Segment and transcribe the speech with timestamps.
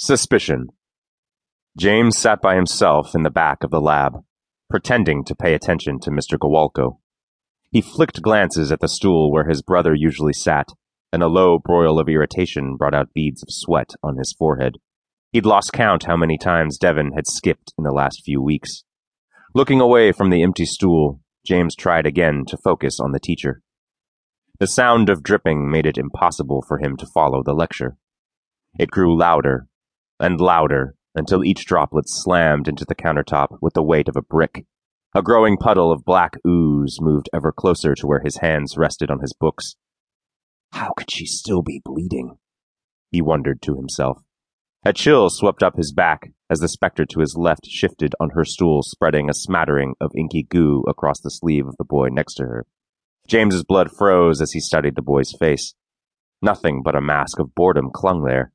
[0.00, 0.68] Suspicion.
[1.76, 4.22] James sat by himself in the back of the lab,
[4.70, 6.38] pretending to pay attention to Mr.
[6.38, 7.00] Gawalko.
[7.72, 10.68] He flicked glances at the stool where his brother usually sat,
[11.12, 14.76] and a low broil of irritation brought out beads of sweat on his forehead.
[15.32, 18.84] He'd lost count how many times Devon had skipped in the last few weeks.
[19.52, 23.62] Looking away from the empty stool, James tried again to focus on the teacher.
[24.60, 27.96] The sound of dripping made it impossible for him to follow the lecture.
[28.78, 29.66] It grew louder
[30.20, 34.66] and louder until each droplet slammed into the countertop with the weight of a brick.
[35.14, 39.20] A growing puddle of black ooze moved ever closer to where his hands rested on
[39.20, 39.76] his books.
[40.72, 42.36] How could she still be bleeding?
[43.10, 44.18] He wondered to himself.
[44.84, 48.44] A chill swept up his back as the specter to his left shifted on her
[48.44, 52.44] stool, spreading a smattering of inky goo across the sleeve of the boy next to
[52.44, 52.66] her.
[53.26, 55.74] James's blood froze as he studied the boy's face.
[56.40, 58.52] Nothing but a mask of boredom clung there.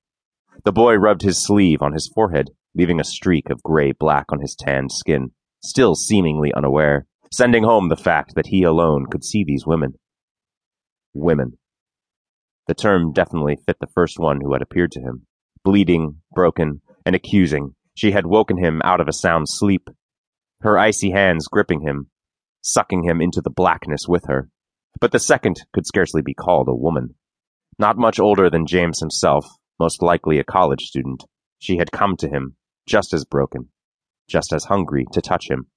[0.64, 4.56] The boy rubbed his sleeve on his forehead, leaving a streak of gray-black on his
[4.56, 5.32] tanned skin,
[5.64, 9.94] still seemingly unaware, sending home the fact that he alone could see these women.
[11.14, 11.58] Women.
[12.68, 15.26] The term definitely fit the first one who had appeared to him.
[15.64, 19.90] Bleeding, broken, and accusing, she had woken him out of a sound sleep,
[20.62, 22.10] her icy hands gripping him,
[22.62, 24.50] sucking him into the blackness with her.
[25.02, 27.16] But the second could scarcely be called a woman.
[27.78, 29.46] Not much older than James himself,
[29.84, 31.26] most likely a college student,
[31.60, 32.56] she had come to him,
[32.88, 33.68] just as broken,
[34.30, 35.68] just as hungry to touch him.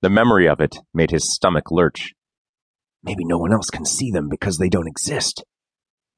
[0.00, 2.14] The memory of it made his stomach lurch.
[3.02, 5.42] Maybe no one else can see them because they don't exist.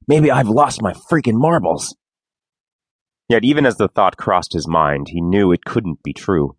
[0.07, 1.97] Maybe I've lost my freaking marbles.
[3.27, 6.57] Yet even as the thought crossed his mind, he knew it couldn't be true.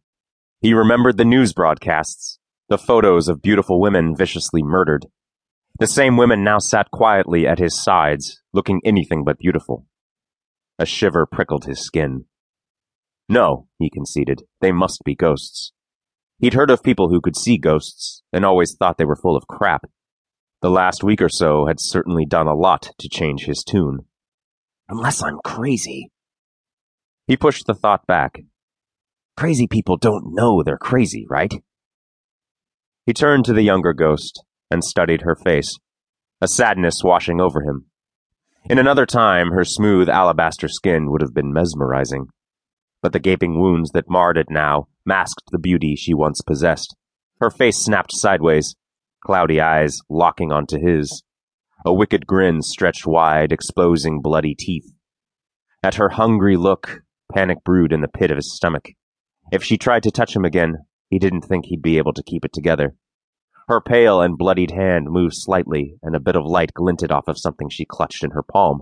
[0.61, 5.05] He remembered the news broadcasts, the photos of beautiful women viciously murdered.
[5.77, 9.85] The same women now sat quietly at his sides, looking anything but beautiful.
[10.81, 12.25] A shiver prickled his skin.
[13.29, 15.73] No, he conceded, they must be ghosts.
[16.39, 19.45] He'd heard of people who could see ghosts, and always thought they were full of
[19.45, 19.83] crap.
[20.63, 24.05] The last week or so had certainly done a lot to change his tune.
[24.89, 26.09] Unless I'm crazy.
[27.27, 28.39] He pushed the thought back.
[29.37, 31.53] Crazy people don't know they're crazy, right?
[33.05, 35.77] He turned to the younger ghost and studied her face,
[36.41, 37.90] a sadness washing over him.
[38.69, 42.27] In another time, her smooth alabaster skin would have been mesmerizing.
[43.01, 46.95] But the gaping wounds that marred it now masked the beauty she once possessed.
[47.39, 48.75] Her face snapped sideways,
[49.25, 51.23] cloudy eyes locking onto his.
[51.85, 54.93] A wicked grin stretched wide, exposing bloody teeth.
[55.83, 57.01] At her hungry look,
[57.33, 58.89] panic brewed in the pit of his stomach.
[59.51, 60.77] If she tried to touch him again,
[61.09, 62.95] he didn't think he'd be able to keep it together.
[63.71, 67.37] Her pale and bloodied hand moved slightly, and a bit of light glinted off of
[67.37, 68.81] something she clutched in her palm.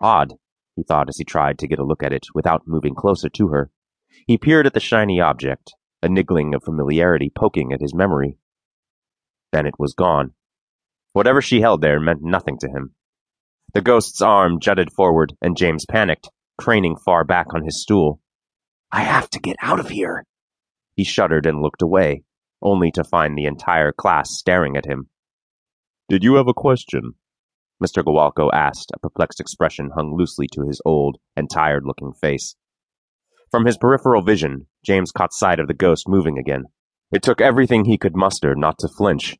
[0.00, 0.38] Odd,
[0.74, 3.48] he thought as he tried to get a look at it without moving closer to
[3.48, 3.70] her.
[4.26, 8.38] He peered at the shiny object, a niggling of familiarity poking at his memory.
[9.52, 10.32] Then it was gone.
[11.12, 12.94] Whatever she held there meant nothing to him.
[13.74, 18.22] The ghost's arm jutted forward, and James panicked, craning far back on his stool.
[18.90, 20.24] I have to get out of here.
[20.94, 22.22] He shuddered and looked away,
[22.62, 25.08] only to find the entire class staring at him.
[26.08, 27.14] Did you have a question?
[27.82, 28.02] Mr.
[28.02, 32.56] Gawalko asked, a perplexed expression hung loosely to his old and tired-looking face.
[33.50, 36.64] From his peripheral vision, James caught sight of the ghost moving again.
[37.12, 39.36] It took everything he could muster not to flinch.